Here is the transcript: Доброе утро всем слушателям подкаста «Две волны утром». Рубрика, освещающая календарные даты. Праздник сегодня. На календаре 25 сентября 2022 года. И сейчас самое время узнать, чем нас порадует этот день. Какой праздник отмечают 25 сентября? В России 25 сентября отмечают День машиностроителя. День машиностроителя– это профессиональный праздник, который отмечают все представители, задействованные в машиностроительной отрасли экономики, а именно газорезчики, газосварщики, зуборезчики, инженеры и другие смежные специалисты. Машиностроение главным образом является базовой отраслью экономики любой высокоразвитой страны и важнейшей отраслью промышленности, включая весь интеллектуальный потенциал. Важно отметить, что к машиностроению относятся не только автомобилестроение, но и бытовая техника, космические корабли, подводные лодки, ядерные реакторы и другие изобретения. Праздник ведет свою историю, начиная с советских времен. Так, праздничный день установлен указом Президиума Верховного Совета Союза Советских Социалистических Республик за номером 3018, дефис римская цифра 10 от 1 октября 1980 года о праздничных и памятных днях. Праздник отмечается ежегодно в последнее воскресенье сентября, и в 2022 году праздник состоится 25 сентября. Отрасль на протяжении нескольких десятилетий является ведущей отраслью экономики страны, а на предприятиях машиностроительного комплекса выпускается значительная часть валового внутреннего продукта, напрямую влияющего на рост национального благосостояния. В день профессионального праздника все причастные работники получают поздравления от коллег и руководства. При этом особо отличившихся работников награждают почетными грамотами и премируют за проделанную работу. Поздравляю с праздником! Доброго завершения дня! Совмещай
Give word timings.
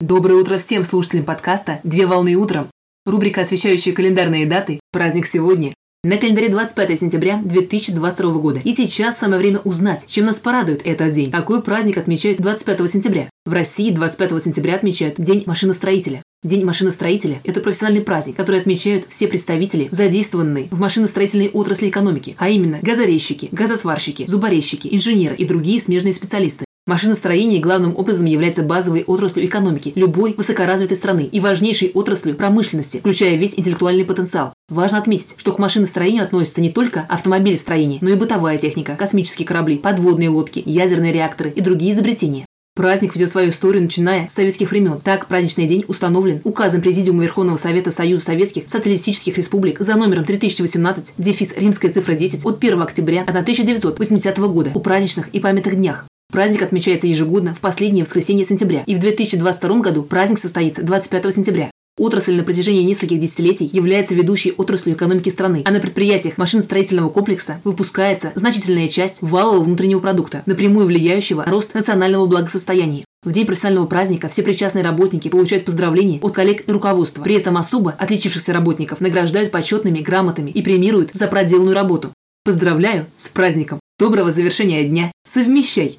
Доброе 0.00 0.34
утро 0.34 0.58
всем 0.58 0.84
слушателям 0.84 1.24
подкаста 1.24 1.80
«Две 1.82 2.06
волны 2.06 2.34
утром». 2.34 2.68
Рубрика, 3.06 3.40
освещающая 3.40 3.94
календарные 3.94 4.44
даты. 4.44 4.78
Праздник 4.92 5.24
сегодня. 5.24 5.72
На 6.04 6.18
календаре 6.18 6.50
25 6.50 7.00
сентября 7.00 7.40
2022 7.42 8.32
года. 8.34 8.60
И 8.62 8.74
сейчас 8.74 9.16
самое 9.16 9.40
время 9.40 9.60
узнать, 9.60 10.04
чем 10.06 10.26
нас 10.26 10.38
порадует 10.38 10.82
этот 10.84 11.12
день. 11.12 11.30
Какой 11.30 11.62
праздник 11.62 11.96
отмечают 11.96 12.42
25 12.42 12.90
сентября? 12.90 13.30
В 13.46 13.54
России 13.54 13.90
25 13.90 14.42
сентября 14.42 14.74
отмечают 14.74 15.14
День 15.16 15.44
машиностроителя. 15.46 16.22
День 16.44 16.66
машиностроителя– 16.66 17.40
это 17.44 17.62
профессиональный 17.62 18.02
праздник, 18.02 18.36
который 18.36 18.60
отмечают 18.60 19.06
все 19.08 19.26
представители, 19.28 19.88
задействованные 19.92 20.68
в 20.70 20.78
машиностроительной 20.78 21.48
отрасли 21.48 21.88
экономики, 21.88 22.36
а 22.38 22.50
именно 22.50 22.80
газорезчики, 22.82 23.48
газосварщики, 23.50 24.26
зуборезчики, 24.28 24.88
инженеры 24.92 25.36
и 25.36 25.46
другие 25.46 25.80
смежные 25.80 26.12
специалисты. 26.12 26.65
Машиностроение 26.88 27.58
главным 27.58 27.96
образом 27.96 28.26
является 28.26 28.62
базовой 28.62 29.02
отраслью 29.02 29.44
экономики 29.44 29.92
любой 29.96 30.34
высокоразвитой 30.34 30.96
страны 30.96 31.28
и 31.30 31.40
важнейшей 31.40 31.90
отраслью 31.92 32.36
промышленности, 32.36 32.98
включая 32.98 33.34
весь 33.34 33.58
интеллектуальный 33.58 34.04
потенциал. 34.04 34.52
Важно 34.68 34.98
отметить, 34.98 35.34
что 35.36 35.50
к 35.50 35.58
машиностроению 35.58 36.22
относятся 36.22 36.60
не 36.60 36.70
только 36.70 37.00
автомобилестроение, 37.08 37.98
но 38.02 38.10
и 38.10 38.14
бытовая 38.14 38.56
техника, 38.56 38.94
космические 38.94 39.48
корабли, 39.48 39.78
подводные 39.78 40.28
лодки, 40.28 40.62
ядерные 40.64 41.12
реакторы 41.12 41.50
и 41.50 41.60
другие 41.60 41.92
изобретения. 41.92 42.46
Праздник 42.76 43.16
ведет 43.16 43.30
свою 43.30 43.48
историю, 43.48 43.82
начиная 43.82 44.28
с 44.28 44.34
советских 44.34 44.70
времен. 44.70 45.00
Так, 45.02 45.26
праздничный 45.26 45.66
день 45.66 45.84
установлен 45.88 46.40
указом 46.44 46.82
Президиума 46.82 47.24
Верховного 47.24 47.56
Совета 47.56 47.90
Союза 47.90 48.26
Советских 48.26 48.68
Социалистических 48.68 49.36
Республик 49.36 49.80
за 49.80 49.96
номером 49.96 50.24
3018, 50.24 51.14
дефис 51.18 51.52
римская 51.56 51.92
цифра 51.92 52.12
10 52.12 52.44
от 52.44 52.58
1 52.58 52.80
октября 52.80 53.22
1980 53.22 54.38
года 54.38 54.70
о 54.72 54.78
праздничных 54.78 55.30
и 55.30 55.40
памятных 55.40 55.74
днях. 55.74 56.06
Праздник 56.30 56.62
отмечается 56.62 57.06
ежегодно 57.06 57.54
в 57.54 57.60
последнее 57.60 58.04
воскресенье 58.04 58.44
сентября, 58.44 58.82
и 58.86 58.94
в 58.94 58.98
2022 58.98 59.78
году 59.78 60.02
праздник 60.02 60.38
состоится 60.38 60.82
25 60.82 61.34
сентября. 61.34 61.70
Отрасль 61.98 62.34
на 62.34 62.42
протяжении 62.42 62.82
нескольких 62.82 63.20
десятилетий 63.20 63.70
является 63.72 64.14
ведущей 64.14 64.52
отраслью 64.52 64.96
экономики 64.96 65.30
страны, 65.30 65.62
а 65.64 65.70
на 65.70 65.80
предприятиях 65.80 66.36
машиностроительного 66.36 67.08
комплекса 67.08 67.62
выпускается 67.64 68.32
значительная 68.34 68.88
часть 68.88 69.22
валового 69.22 69.64
внутреннего 69.64 70.00
продукта, 70.00 70.42
напрямую 70.44 70.86
влияющего 70.86 71.44
на 71.44 71.50
рост 71.50 71.72
национального 71.72 72.26
благосостояния. 72.26 73.06
В 73.22 73.32
день 73.32 73.46
профессионального 73.46 73.86
праздника 73.86 74.28
все 74.28 74.42
причастные 74.42 74.84
работники 74.84 75.28
получают 75.28 75.64
поздравления 75.64 76.18
от 76.20 76.34
коллег 76.34 76.68
и 76.68 76.70
руководства. 76.70 77.22
При 77.22 77.36
этом 77.36 77.56
особо 77.56 77.92
отличившихся 77.92 78.52
работников 78.52 79.00
награждают 79.00 79.50
почетными 79.50 80.00
грамотами 80.00 80.50
и 80.50 80.60
премируют 80.60 81.12
за 81.14 81.28
проделанную 81.28 81.74
работу. 81.74 82.12
Поздравляю 82.44 83.06
с 83.16 83.28
праздником! 83.28 83.80
Доброго 83.98 84.32
завершения 84.32 84.84
дня! 84.84 85.10
Совмещай 85.26 85.98